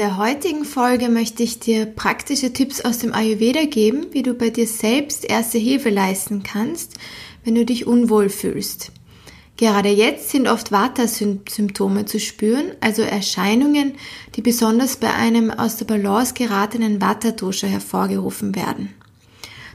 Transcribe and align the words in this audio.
Der 0.00 0.16
heutigen 0.16 0.64
Folge 0.64 1.10
möchte 1.10 1.42
ich 1.42 1.58
dir 1.58 1.84
praktische 1.84 2.54
Tipps 2.54 2.80
aus 2.80 3.00
dem 3.00 3.12
Ayurveda 3.12 3.66
geben, 3.66 4.06
wie 4.12 4.22
du 4.22 4.32
bei 4.32 4.48
dir 4.48 4.66
selbst 4.66 5.26
erste 5.26 5.58
Hilfe 5.58 5.90
leisten 5.90 6.42
kannst, 6.42 6.94
wenn 7.44 7.54
du 7.54 7.66
dich 7.66 7.86
unwohl 7.86 8.30
fühlst. 8.30 8.92
Gerade 9.58 9.90
jetzt 9.90 10.30
sind 10.30 10.48
oft 10.48 10.72
Vata-Symptome 10.72 12.06
zu 12.06 12.18
spüren, 12.18 12.72
also 12.80 13.02
Erscheinungen, 13.02 13.92
die 14.36 14.40
besonders 14.40 14.96
bei 14.96 15.12
einem 15.12 15.50
aus 15.50 15.76
der 15.76 15.84
Balance 15.84 16.32
geratenen 16.32 17.02
Vata-Dosha 17.02 17.66
hervorgerufen 17.66 18.56
werden. 18.56 18.94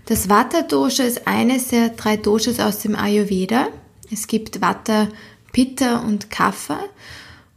Das 0.07 0.27
Vata-Dosha 0.27 1.03
ist 1.03 1.27
eines 1.27 1.67
der 1.67 1.89
drei 1.89 2.17
Doshas 2.17 2.59
aus 2.59 2.79
dem 2.79 2.95
Ayurveda. 2.95 3.67
Es 4.11 4.25
gibt 4.25 4.59
Vata, 4.59 5.07
Pitta 5.51 5.99
und 5.99 6.31
Kapha 6.31 6.79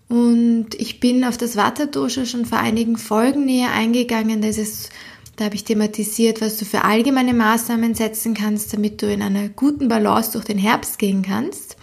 und 0.08 0.68
ich 0.76 1.00
bin 1.00 1.24
auf 1.24 1.36
das 1.36 1.56
Vata-Dosha 1.56 2.24
schon 2.24 2.46
vor 2.46 2.58
einigen 2.58 2.96
Folgen 2.96 3.44
näher 3.44 3.72
eingegangen. 3.72 4.40
Da, 4.40 4.48
es, 4.48 4.88
da 5.36 5.44
habe 5.44 5.54
ich 5.54 5.64
thematisiert, 5.64 6.40
was 6.40 6.56
du 6.56 6.64
für 6.64 6.84
allgemeine 6.84 7.34
Maßnahmen 7.34 7.94
setzen 7.94 8.32
kannst, 8.32 8.72
damit 8.72 9.02
du 9.02 9.12
in 9.12 9.20
einer 9.20 9.48
guten 9.50 9.88
Balance 9.88 10.32
durch 10.32 10.46
den 10.46 10.58
Herbst 10.58 10.98
gehen 10.98 11.22
kannst. 11.22 11.76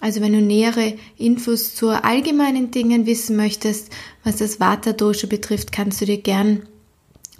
Also 0.00 0.20
wenn 0.20 0.32
du 0.32 0.42
nähere 0.42 0.94
Infos 1.16 1.74
zu 1.74 1.88
allgemeinen 1.88 2.70
Dingen 2.70 3.06
wissen 3.06 3.36
möchtest, 3.36 3.90
was 4.22 4.36
das 4.36 4.60
Vata-Dosha 4.60 5.26
betrifft, 5.26 5.72
kannst 5.72 6.00
du 6.00 6.04
dir 6.04 6.20
gern 6.20 6.66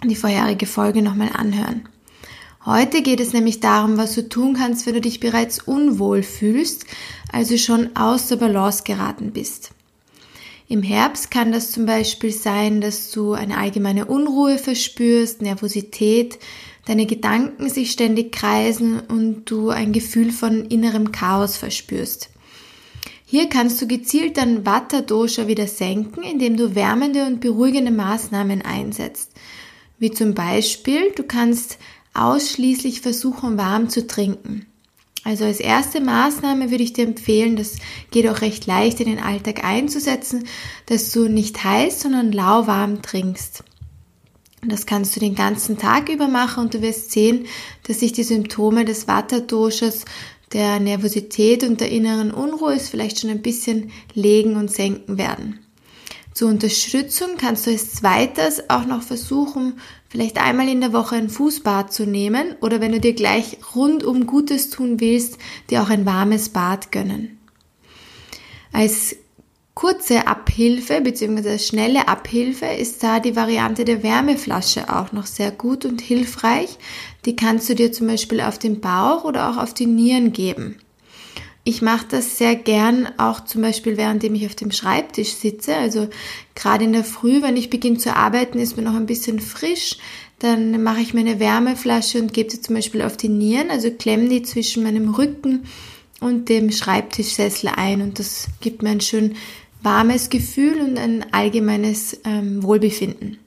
die 0.03 0.15
vorherige 0.15 0.65
Folge 0.65 1.01
nochmal 1.01 1.29
anhören. 1.33 1.87
Heute 2.65 3.01
geht 3.01 3.19
es 3.19 3.33
nämlich 3.33 3.59
darum, 3.59 3.97
was 3.97 4.15
du 4.15 4.27
tun 4.27 4.55
kannst, 4.55 4.85
wenn 4.85 4.93
du 4.95 5.01
dich 5.01 5.19
bereits 5.19 5.59
unwohl 5.59 6.23
fühlst, 6.23 6.85
also 7.31 7.57
schon 7.57 7.95
aus 7.95 8.29
der 8.29 8.37
Balance 8.37 8.83
geraten 8.83 9.31
bist. 9.31 9.71
Im 10.67 10.81
Herbst 10.81 11.29
kann 11.29 11.51
das 11.51 11.71
zum 11.71 11.85
Beispiel 11.85 12.31
sein, 12.31 12.81
dass 12.81 13.11
du 13.11 13.33
eine 13.33 13.57
allgemeine 13.57 14.05
Unruhe 14.05 14.57
verspürst, 14.57 15.41
Nervosität, 15.41 16.39
deine 16.85 17.05
Gedanken 17.05 17.69
sich 17.69 17.91
ständig 17.91 18.31
kreisen 18.31 18.99
und 18.99 19.49
du 19.49 19.69
ein 19.69 19.93
Gefühl 19.93 20.31
von 20.31 20.65
innerem 20.65 21.11
Chaos 21.11 21.57
verspürst. 21.57 22.29
Hier 23.25 23.49
kannst 23.49 23.81
du 23.81 23.87
gezielt 23.87 24.37
dein 24.37 24.65
Vata 24.65 25.01
Dosha 25.01 25.47
wieder 25.47 25.67
senken, 25.67 26.23
indem 26.23 26.55
du 26.55 26.75
wärmende 26.75 27.25
und 27.25 27.39
beruhigende 27.39 27.91
Maßnahmen 27.91 28.61
einsetzt. 28.61 29.31
Wie 29.97 30.11
zum 30.11 30.33
Beispiel, 30.33 31.11
du 31.15 31.23
kannst 31.23 31.77
ausschließlich 32.13 33.01
versuchen, 33.01 33.57
warm 33.57 33.89
zu 33.89 34.05
trinken. 34.05 34.67
Also 35.23 35.45
als 35.45 35.59
erste 35.59 36.01
Maßnahme 36.01 36.69
würde 36.69 36.83
ich 36.83 36.93
dir 36.93 37.05
empfehlen, 37.05 37.55
das 37.55 37.77
geht 38.11 38.27
auch 38.27 38.41
recht 38.41 38.65
leicht 38.65 38.99
in 38.99 39.07
den 39.07 39.19
Alltag 39.19 39.63
einzusetzen, 39.63 40.45
dass 40.87 41.11
du 41.11 41.29
nicht 41.29 41.63
heiß, 41.63 42.01
sondern 42.01 42.31
lauwarm 42.31 43.01
trinkst. 43.01 43.63
das 44.65 44.85
kannst 44.85 45.15
du 45.15 45.19
den 45.19 45.35
ganzen 45.35 45.77
Tag 45.77 46.09
über 46.09 46.27
machen 46.27 46.65
und 46.65 46.73
du 46.73 46.81
wirst 46.81 47.11
sehen, 47.11 47.47
dass 47.83 48.01
sich 48.01 48.11
die 48.11 48.23
Symptome 48.23 48.85
des 48.85 49.07
Vata-Doshas, 49.07 50.05
der 50.51 50.79
Nervosität 50.79 51.63
und 51.63 51.81
der 51.81 51.89
inneren 51.89 52.31
Unruhe 52.31 52.79
vielleicht 52.79 53.19
schon 53.19 53.31
ein 53.31 53.41
bisschen 53.41 53.91
legen 54.13 54.55
und 54.55 54.71
senken 54.71 55.17
werden. 55.17 55.59
Zur 56.33 56.49
Unterstützung 56.49 57.37
kannst 57.37 57.67
du 57.67 57.71
als 57.71 57.93
zweites 57.93 58.69
auch 58.69 58.85
noch 58.85 59.03
versuchen, 59.03 59.79
vielleicht 60.13 60.37
einmal 60.37 60.69
in 60.69 60.79
der 60.79 60.93
Woche 60.93 61.15
ein 61.15 61.27
Fußbad 61.27 61.91
zu 61.91 62.05
nehmen 62.05 62.55
oder 62.61 62.79
wenn 62.79 62.91
du 62.91 62.99
dir 62.99 63.13
gleich 63.13 63.57
rundum 63.73 64.27
Gutes 64.27 64.69
tun 64.69 64.99
willst, 64.99 65.39
dir 65.71 65.81
auch 65.81 65.89
ein 65.89 66.05
warmes 66.05 66.49
Bad 66.49 66.91
gönnen. 66.91 67.39
Als 68.71 69.15
kurze 69.73 70.27
Abhilfe 70.27 71.01
bzw. 71.01 71.57
schnelle 71.57 72.07
Abhilfe 72.07 72.67
ist 72.67 73.01
da 73.01 73.19
die 73.19 73.35
Variante 73.35 73.85
der 73.85 74.03
Wärmeflasche 74.03 74.95
auch 74.95 75.13
noch 75.13 75.25
sehr 75.25 75.49
gut 75.49 75.83
und 75.83 75.99
hilfreich. 75.99 76.77
Die 77.25 77.35
kannst 77.35 77.67
du 77.69 77.73
dir 77.73 77.91
zum 77.91 78.05
Beispiel 78.05 78.41
auf 78.41 78.59
den 78.59 78.81
Bauch 78.81 79.23
oder 79.23 79.49
auch 79.49 79.57
auf 79.57 79.73
die 79.73 79.87
Nieren 79.87 80.31
geben. 80.31 80.77
Ich 81.65 81.81
mache 81.81 82.05
das 82.09 82.37
sehr 82.37 82.55
gern 82.55 83.07
auch 83.17 83.45
zum 83.45 83.61
Beispiel 83.61 83.95
währenddem 83.95 84.35
ich 84.35 84.45
auf 84.45 84.55
dem 84.55 84.71
Schreibtisch 84.71 85.33
sitze. 85.33 85.75
Also 85.75 86.09
gerade 86.55 86.83
in 86.83 86.93
der 86.93 87.05
Früh, 87.05 87.41
wenn 87.41 87.55
ich 87.55 87.69
beginne 87.69 87.97
zu 87.97 88.15
arbeiten, 88.15 88.59
ist 88.59 88.75
mir 88.75 88.83
noch 88.83 88.95
ein 88.95 89.05
bisschen 89.05 89.39
frisch. 89.39 89.97
Dann 90.39 90.83
mache 90.83 90.99
ich 90.99 91.13
mir 91.13 91.21
eine 91.21 91.39
Wärmeflasche 91.39 92.21
und 92.21 92.33
gebe 92.33 92.51
sie 92.51 92.59
zum 92.59 92.75
Beispiel 92.75 93.01
auf 93.01 93.15
die 93.15 93.29
Nieren, 93.29 93.71
also 93.71 93.89
klemme 93.91 94.27
die 94.27 94.43
zwischen 94.43 94.83
meinem 94.83 95.13
Rücken 95.13 95.63
und 96.19 96.49
dem 96.49 96.69
Schreibtischsessel 96.69 97.69
ein. 97.73 98.01
Und 98.01 98.19
das 98.19 98.47
gibt 98.59 98.83
mir 98.83 98.89
ein 98.89 99.01
schön 99.01 99.35
warmes 99.81 100.29
Gefühl 100.29 100.81
und 100.81 100.97
ein 100.97 101.25
allgemeines 101.31 102.19
ähm, 102.25 102.61
Wohlbefinden. 102.61 103.37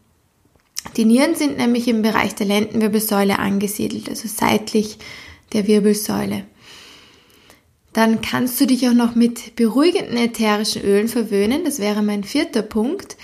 Die 0.97 1.05
Nieren 1.05 1.35
sind 1.35 1.59
nämlich 1.59 1.87
im 1.89 2.01
Bereich 2.01 2.35
der 2.35 2.47
Lendenwirbelsäule 2.47 3.39
angesiedelt, 3.39 4.09
also 4.09 4.27
seitlich 4.29 4.99
der 5.53 5.67
Wirbelsäule. 5.67 6.45
Dann 7.97 8.21
kannst 8.21 8.61
du 8.61 8.67
dich 8.67 8.87
auch 8.91 8.93
noch 8.93 9.15
mit 9.15 9.57
beruhigenden 9.57 10.19
ätherischen 10.19 10.83
Ölen 10.83 11.09
verwöhnen. 11.09 11.65
Das 11.65 11.79
wäre 11.79 12.03
mein 12.03 12.25
vierter 12.25 12.61
Punkt. 12.61 13.17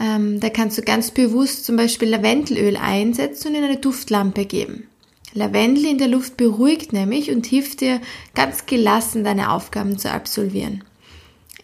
Ähm, 0.00 0.40
da 0.40 0.48
kannst 0.50 0.76
du 0.76 0.82
ganz 0.82 1.12
bewusst 1.12 1.64
zum 1.64 1.76
Beispiel 1.76 2.08
Lavendelöl 2.08 2.76
einsetzen 2.76 3.50
und 3.50 3.54
in 3.54 3.62
eine 3.62 3.76
Duftlampe 3.76 4.44
geben. 4.44 4.88
Lavendel 5.32 5.84
in 5.84 5.98
der 5.98 6.08
Luft 6.08 6.36
beruhigt 6.36 6.92
nämlich 6.92 7.30
und 7.30 7.46
hilft 7.46 7.82
dir 7.82 8.00
ganz 8.34 8.66
gelassen 8.66 9.22
deine 9.22 9.52
Aufgaben 9.52 9.96
zu 9.96 10.10
absolvieren. 10.10 10.82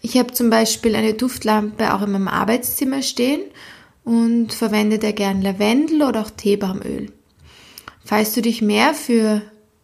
Ich 0.01 0.17
habe 0.17 0.31
zum 0.31 0.49
Beispiel 0.49 0.95
eine 0.95 1.15
Duftlampe 1.15 1.93
auch 1.93 2.01
in 2.01 2.13
meinem 2.13 2.29
Arbeitszimmer 2.29 3.01
stehen 3.01 3.41
und 4.05 4.53
verwende 4.53 4.99
da 4.99 5.11
gern 5.11 5.41
Lavendel 5.41 6.01
oder 6.03 6.21
auch 6.21 6.29
Teebaumöl. 6.29 7.11
Falls 8.05 8.33
du 8.33 8.41
dich 8.41 8.61
mehr 8.61 8.93
für 8.93 9.41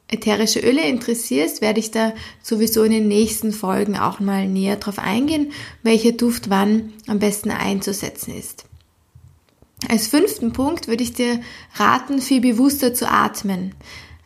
ätherische 0.09 0.59
Öle 0.59 0.87
interessierst, 0.87 1.61
werde 1.61 1.79
ich 1.79 1.91
da 1.91 2.13
sowieso 2.41 2.83
in 2.83 2.91
den 2.91 3.07
nächsten 3.07 3.51
Folgen 3.51 3.97
auch 3.97 4.19
mal 4.19 4.47
näher 4.47 4.77
drauf 4.77 4.99
eingehen, 4.99 5.51
welcher 5.83 6.11
Duft 6.11 6.49
wann 6.49 6.93
am 7.07 7.19
besten 7.19 7.51
einzusetzen 7.51 8.35
ist. 8.35 8.65
Als 9.87 10.07
fünften 10.07 10.51
Punkt 10.51 10.87
würde 10.87 11.03
ich 11.03 11.13
dir 11.13 11.39
raten, 11.75 12.21
viel 12.21 12.41
bewusster 12.41 12.93
zu 12.93 13.09
atmen. 13.09 13.75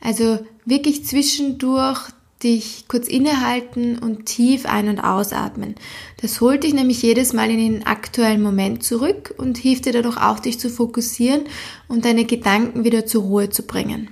Also 0.01 0.39
wirklich 0.65 1.05
zwischendurch 1.05 2.09
dich 2.43 2.85
kurz 2.87 3.07
innehalten 3.07 3.97
und 3.99 4.25
tief 4.25 4.65
ein- 4.65 4.89
und 4.89 4.99
ausatmen. 4.99 5.75
Das 6.21 6.41
holt 6.41 6.63
dich 6.63 6.73
nämlich 6.73 7.01
jedes 7.01 7.33
Mal 7.33 7.49
in 7.49 7.57
den 7.57 7.85
aktuellen 7.85 8.41
Moment 8.41 8.83
zurück 8.83 9.33
und 9.37 9.57
hilft 9.57 9.85
dir 9.85 9.93
dadurch 9.93 10.17
auch, 10.17 10.39
dich 10.39 10.59
zu 10.59 10.69
fokussieren 10.69 11.43
und 11.87 12.03
deine 12.05 12.25
Gedanken 12.25 12.83
wieder 12.83 13.05
zur 13.05 13.23
Ruhe 13.23 13.49
zu 13.49 13.63
bringen. 13.63 14.09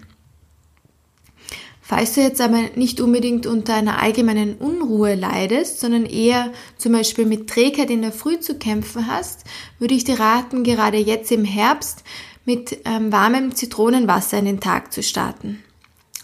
Falls 1.92 2.14
du 2.14 2.22
jetzt 2.22 2.40
aber 2.40 2.70
nicht 2.76 3.02
unbedingt 3.02 3.46
unter 3.46 3.74
einer 3.74 4.02
allgemeinen 4.02 4.56
Unruhe 4.56 5.14
leidest, 5.16 5.82
sondern 5.82 6.06
eher 6.06 6.54
zum 6.78 6.94
Beispiel 6.94 7.26
mit 7.26 7.50
Trägheit 7.50 7.90
in 7.90 8.02
der 8.02 8.14
Früh 8.14 8.40
zu 8.40 8.56
kämpfen 8.56 9.08
hast, 9.08 9.44
würde 9.78 9.94
ich 9.94 10.06
dir 10.06 10.18
raten, 10.18 10.64
gerade 10.64 10.96
jetzt 10.96 11.34
im 11.34 11.44
Herbst 11.44 12.06
mit 12.46 12.78
ähm, 12.86 13.12
warmem 13.12 13.56
Zitronenwasser 13.56 14.40
in 14.40 14.46
den 14.46 14.62
Tag 14.62 14.94
zu 14.94 15.04
starten. 15.04 15.62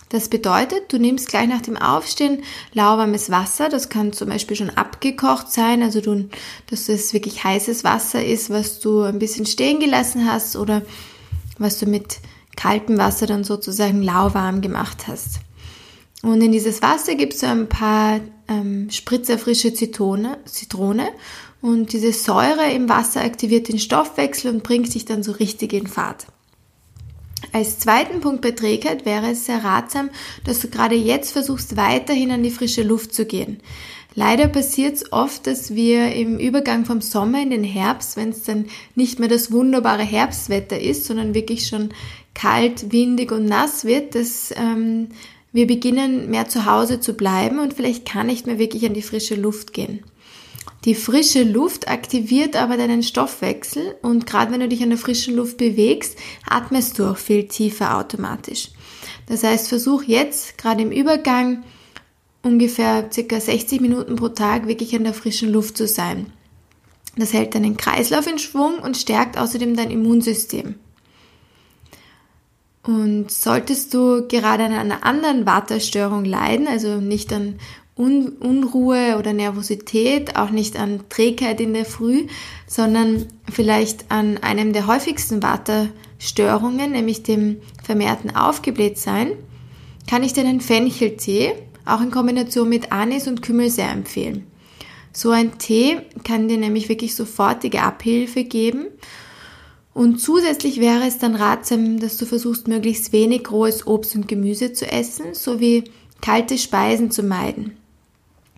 Das 0.08 0.30
bedeutet, 0.30 0.94
du 0.94 1.00
nimmst 1.00 1.28
gleich 1.28 1.50
nach 1.50 1.64
dem 1.64 1.76
Aufstehen 1.76 2.44
lauwarmes 2.72 3.30
Wasser. 3.30 3.68
Das 3.68 3.90
kann 3.90 4.14
zum 4.14 4.30
Beispiel 4.30 4.56
schon 4.56 4.70
abgekocht 4.70 5.52
sein, 5.52 5.84
also 5.84 6.00
du, 6.00 6.30
dass 6.70 6.88
es 6.88 7.12
wirklich 7.12 7.44
heißes 7.44 7.84
Wasser 7.84 8.24
ist, 8.24 8.50
was 8.50 8.80
du 8.80 9.02
ein 9.02 9.20
bisschen 9.20 9.46
stehen 9.46 9.82
gelassen 9.82 10.32
hast 10.32 10.56
oder 10.56 10.84
was 11.58 11.78
du 11.78 11.88
mit 11.88 12.20
kaltem 12.56 12.98
Wasser 12.98 13.26
dann 13.26 13.44
sozusagen 13.44 14.02
lauwarm 14.02 14.62
gemacht 14.62 15.08
hast. 15.10 15.42
Und 16.28 16.42
in 16.42 16.52
dieses 16.52 16.82
Wasser 16.82 17.16
gibst 17.16 17.42
du 17.42 17.48
ein 17.48 17.70
paar 17.70 18.20
ähm, 18.50 18.90
Spritzer 18.92 19.38
frische 19.38 19.74
Zitrone, 19.74 20.38
Zitrone 20.44 21.08
und 21.62 21.94
diese 21.94 22.12
Säure 22.12 22.70
im 22.70 22.90
Wasser 22.90 23.24
aktiviert 23.24 23.70
den 23.70 23.80
Stoffwechsel 23.80 24.54
und 24.54 24.62
bringt 24.62 24.94
dich 24.94 25.06
dann 25.06 25.24
so 25.24 25.32
richtig 25.32 25.72
in 25.72 25.88
Fahrt. 25.88 26.28
Als 27.54 27.80
zweiten 27.80 28.20
Punkt 28.20 28.42
bei 28.42 28.52
Trägheit 28.52 29.06
wäre 29.06 29.32
es 29.32 29.46
sehr 29.46 29.64
ratsam, 29.64 30.10
dass 30.44 30.60
du 30.60 30.68
gerade 30.68 30.96
jetzt 30.96 31.32
versuchst, 31.32 31.78
weiterhin 31.78 32.32
an 32.32 32.44
die 32.44 32.52
frische 32.52 32.84
Luft 32.84 33.14
zu 33.14 33.26
gehen. 33.26 33.62
Leider 34.14 34.50
passiert 34.50 34.96
es 34.96 35.14
oft, 35.14 35.48
dass 35.48 35.76
wir 35.76 36.14
im 36.14 36.40
Übergang 36.40 36.84
vom 36.84 37.00
Sommer 37.00 37.42
in 37.42 37.52
den 37.52 37.64
Herbst, 37.64 38.18
wenn 38.18 38.30
es 38.32 38.44
dann 38.44 38.66
nicht 38.96 39.20
mehr 39.20 39.30
das 39.30 39.50
wunderbare 39.54 40.04
Herbstwetter 40.04 40.78
ist, 40.78 41.06
sondern 41.06 41.34
wirklich 41.34 41.68
schon 41.68 41.92
kalt, 42.34 42.92
windig 42.92 43.32
und 43.32 43.46
nass 43.46 43.86
wird, 43.86 44.14
dass 44.14 44.54
ähm, 44.58 45.10
wir 45.58 45.66
beginnen 45.66 46.30
mehr 46.30 46.48
zu 46.48 46.68
Hause 46.68 47.00
zu 47.00 47.16
bleiben 47.16 47.58
und 47.58 47.74
vielleicht 47.74 48.06
kann 48.06 48.28
nicht 48.28 48.46
mehr 48.46 48.60
wirklich 48.60 48.86
an 48.86 48.94
die 48.94 49.02
frische 49.02 49.34
Luft 49.34 49.74
gehen. 49.74 50.04
Die 50.86 50.94
frische 50.94 51.42
Luft 51.42 51.88
aktiviert 51.88 52.56
aber 52.56 52.78
deinen 52.78 53.02
Stoffwechsel 53.02 53.96
und 54.04 54.28
gerade 54.28 54.52
wenn 54.52 54.60
du 54.60 54.68
dich 54.68 54.84
an 54.84 54.90
der 54.90 55.00
frischen 55.00 55.36
Luft 55.36 55.58
bewegst, 55.58 56.16
atmest 56.48 57.00
du 57.00 57.06
auch 57.06 57.18
viel 57.18 57.48
tiefer 57.48 57.98
automatisch. 57.98 58.70
Das 59.26 59.44
heißt, 59.44 59.68
versuch 59.68 60.04
jetzt 60.04 60.60
gerade 60.60 60.84
im 60.84 60.92
Übergang 60.92 61.64
ungefähr 62.44 63.10
circa 63.12 63.40
60 63.40 63.82
Minuten 63.82 64.16
pro 64.16 64.30
Tag 64.30 64.68
wirklich 64.68 64.96
an 64.96 65.06
der 65.06 65.16
frischen 65.16 65.52
Luft 65.52 65.76
zu 65.76 65.88
sein. 65.88 66.32
Das 67.16 67.34
hält 67.34 67.56
deinen 67.56 67.78
Kreislauf 67.78 68.28
in 68.28 68.38
Schwung 68.38 68.78
und 68.78 68.96
stärkt 68.96 69.40
außerdem 69.40 69.76
dein 69.76 69.90
Immunsystem. 69.90 70.76
Und 72.88 73.30
solltest 73.30 73.94
du 73.94 74.28
gerade 74.28 74.64
an 74.64 74.72
einer 74.72 75.06
anderen 75.06 75.46
Waterstörung 75.46 76.24
leiden, 76.24 76.68
also 76.68 77.02
nicht 77.02 77.34
an 77.34 77.60
Un 77.98 78.30
Unruhe 78.40 79.18
oder 79.18 79.34
Nervosität, 79.34 80.38
auch 80.38 80.52
nicht 80.52 80.80
an 80.80 81.02
Trägheit 81.10 81.60
in 81.60 81.74
der 81.74 81.84
Früh, 81.84 82.28
sondern 82.68 83.26
vielleicht 83.52 84.12
an 84.12 84.38
einem 84.38 84.72
der 84.72 84.88
häufigsten 84.88 85.44
Waterstörungen, 85.44 86.92
nämlich 86.92 87.24
dem 87.24 87.58
vermehrten 87.84 88.36
Aufgeblähtsein, 88.36 89.32
kann 90.08 90.24
ich 90.24 90.34
dir 90.34 90.46
einen 90.46 90.62
Fencheltee 90.62 91.56
auch 91.86 92.02
in 92.02 92.12
Kombination 92.12 92.70
mit 92.70 92.92
Anis 92.92 93.28
und 93.28 93.42
Kümmel 93.42 93.70
sehr 93.70 93.92
empfehlen. 93.92 94.46
So 95.12 95.32
ein 95.32 95.58
Tee 95.58 95.98
kann 96.24 96.48
dir 96.48 96.58
nämlich 96.58 96.90
wirklich 96.90 97.16
sofortige 97.16 97.82
Abhilfe 97.82 98.44
geben. 98.44 98.88
Und 99.98 100.20
zusätzlich 100.20 100.80
wäre 100.80 101.08
es 101.08 101.18
dann 101.18 101.34
ratsam, 101.34 102.00
dass 102.00 102.18
du 102.18 102.28
versuchst, 102.28 102.68
möglichst 102.68 103.14
wenig 103.14 103.50
rohes 103.50 103.88
Obst 103.88 104.14
und 104.14 104.28
Gemüse 104.28 104.72
zu 104.72 104.86
essen, 104.86 105.34
sowie 105.34 105.86
kalte 106.22 106.60
Speisen 106.60 107.10
zu 107.10 107.24
meiden. 107.24 107.78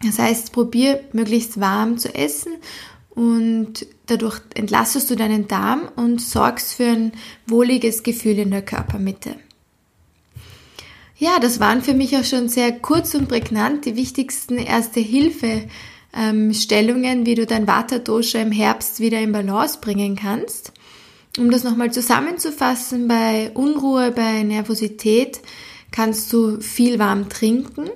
Das 0.04 0.20
heißt, 0.20 0.52
probier 0.52 1.00
möglichst 1.14 1.62
warm 1.62 1.98
zu 1.98 2.14
essen 2.14 2.52
und 3.12 3.88
dadurch 4.08 4.42
entlastest 4.54 5.10
du 5.12 5.16
deinen 5.16 5.48
Darm 5.48 5.84
und 5.96 6.20
sorgst 6.20 6.74
für 6.74 6.88
ein 6.88 7.14
wohliges 7.48 8.04
Gefühl 8.04 8.38
in 8.38 8.52
der 8.52 8.62
Körpermitte. 8.62 9.36
Ja, 11.18 11.40
das 11.40 11.62
waren 11.62 11.82
für 11.82 11.94
mich 11.94 12.18
auch 12.18 12.26
schon 12.26 12.50
sehr 12.50 12.74
kurz 12.74 13.16
und 13.16 13.30
prägnant 13.30 13.86
die 13.86 13.96
wichtigsten 13.96 14.58
Erste-Hilfe- 14.58 15.70
ähm, 16.14 16.52
wie 16.52 17.36
du 17.36 17.46
dein 17.46 17.68
Vata-Dosha 17.68 18.40
im 18.40 18.52
Herbst 18.52 19.00
wieder 19.00 19.20
in 19.22 19.32
Balance 19.32 19.78
bringen 19.80 20.16
kannst. 20.16 20.74
Um 21.38 21.52
das 21.52 21.64
nochmal 21.64 21.92
zusammenzufassen, 21.92 23.08
bei 23.08 23.52
Unruhe, 23.54 24.12
bei 24.12 24.44
Nervosität 24.44 25.42
kannst 25.92 26.34
du 26.34 26.60
viel 26.60 27.00
warm 27.00 27.30
trinken, 27.30 27.90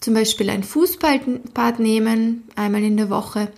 zum 0.00 0.14
Beispiel 0.14 0.50
ein 0.50 0.62
Fußbad 0.62 1.78
nehmen, 1.78 2.44
einmal 2.56 2.82
in 2.82 2.96
der 2.96 3.10
Woche, 3.10 3.48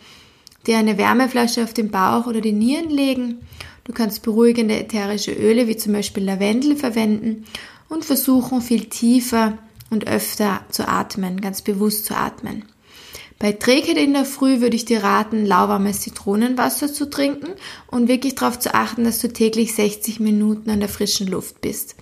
dir 0.66 0.78
eine 0.78 0.98
Wärmeflasche 0.98 1.62
auf 1.62 1.72
den 1.72 1.90
Bauch 1.90 2.26
oder 2.26 2.40
die 2.40 2.52
Nieren 2.52 2.90
legen. 2.90 3.40
Du 3.84 3.92
kannst 3.92 4.22
beruhigende 4.22 4.76
ätherische 4.76 5.32
Öle 5.32 5.68
wie 5.68 5.76
zum 5.76 5.92
Beispiel 5.92 6.24
Lavendel 6.24 6.76
verwenden 6.76 7.44
und 7.88 8.04
versuchen 8.04 8.60
viel 8.60 8.86
tiefer 8.86 9.58
und 9.90 10.08
öfter 10.08 10.62
zu 10.70 10.88
atmen, 10.88 11.40
ganz 11.40 11.62
bewusst 11.62 12.06
zu 12.06 12.16
atmen. 12.16 12.64
Bei 13.38 13.52
Trägheit 13.52 13.98
in 13.98 14.14
der 14.14 14.24
Früh 14.24 14.60
würde 14.60 14.76
ich 14.76 14.86
dir 14.86 15.02
raten, 15.02 15.44
lauwarmes 15.44 16.00
Zitronenwasser 16.00 16.92
zu 16.92 17.10
trinken 17.10 17.48
und 17.86 18.08
wirklich 18.08 18.34
darauf 18.34 18.58
zu 18.58 18.74
achten, 18.74 19.04
dass 19.04 19.20
du 19.20 19.28
täglich 19.28 19.74
60 19.74 20.20
Minuten 20.20 20.70
an 20.70 20.80
der 20.80 20.88
frischen 20.88 21.26
Luft 21.26 21.60
bist. 21.60 21.96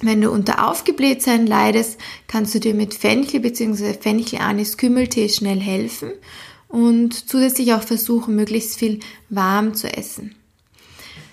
Wenn 0.00 0.20
du 0.20 0.30
unter 0.30 0.68
Aufgeblähtsein 0.68 1.46
leidest, 1.46 1.98
kannst 2.26 2.54
du 2.54 2.60
dir 2.60 2.74
mit 2.74 2.92
Fenchel 2.94 3.40
bzw. 3.40 3.94
Fenchel-Anis-Kümmeltee 3.94 5.30
schnell 5.30 5.60
helfen 5.60 6.10
und 6.68 7.28
zusätzlich 7.28 7.72
auch 7.72 7.82
versuchen, 7.82 8.34
möglichst 8.34 8.76
viel 8.78 9.00
warm 9.30 9.74
zu 9.74 9.90
essen. 9.96 10.34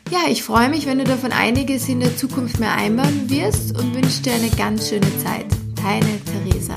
Ja, 0.09 0.29
ich 0.29 0.43
freue 0.43 0.69
mich, 0.69 0.85
wenn 0.85 0.99
du 0.99 1.03
davon 1.03 1.31
einiges 1.31 1.89
in 1.89 1.99
der 1.99 2.15
Zukunft 2.15 2.59
mehr 2.59 2.73
einbauen 2.73 3.29
wirst 3.29 3.77
und 3.77 3.95
wünsche 3.95 4.21
dir 4.21 4.33
eine 4.33 4.49
ganz 4.51 4.89
schöne 4.89 5.17
Zeit. 5.23 5.47
Deine 5.75 6.19
Theresa. 6.25 6.75